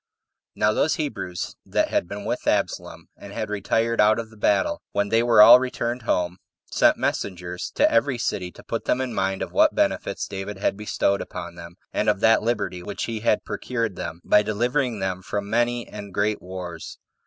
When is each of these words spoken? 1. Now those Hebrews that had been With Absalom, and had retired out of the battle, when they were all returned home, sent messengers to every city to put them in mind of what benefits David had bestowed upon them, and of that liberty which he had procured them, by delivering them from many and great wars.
1. 0.55 0.59
Now 0.67 0.73
those 0.73 0.95
Hebrews 0.95 1.57
that 1.63 1.89
had 1.89 2.07
been 2.07 2.25
With 2.25 2.47
Absalom, 2.47 3.09
and 3.15 3.33
had 3.33 3.51
retired 3.51 4.01
out 4.01 4.17
of 4.17 4.31
the 4.31 4.35
battle, 4.35 4.81
when 4.93 5.09
they 5.09 5.21
were 5.21 5.43
all 5.43 5.59
returned 5.59 6.01
home, 6.01 6.37
sent 6.71 6.97
messengers 6.97 7.69
to 7.75 7.87
every 7.91 8.17
city 8.17 8.51
to 8.53 8.63
put 8.63 8.85
them 8.85 8.99
in 8.99 9.13
mind 9.13 9.43
of 9.43 9.51
what 9.51 9.75
benefits 9.75 10.25
David 10.27 10.57
had 10.57 10.75
bestowed 10.75 11.21
upon 11.21 11.53
them, 11.53 11.75
and 11.93 12.09
of 12.09 12.19
that 12.21 12.41
liberty 12.41 12.81
which 12.81 13.03
he 13.03 13.19
had 13.19 13.45
procured 13.45 13.95
them, 13.95 14.21
by 14.23 14.41
delivering 14.41 14.97
them 15.01 15.21
from 15.21 15.47
many 15.47 15.87
and 15.87 16.15
great 16.15 16.41
wars. 16.41 16.97